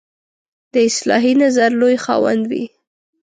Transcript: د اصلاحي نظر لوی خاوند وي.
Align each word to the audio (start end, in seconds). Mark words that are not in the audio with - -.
د 0.73 0.75
اصلاحي 0.89 1.33
نظر 1.43 1.69
لوی 1.81 1.95
خاوند 2.05 2.43
وي. 2.51 2.63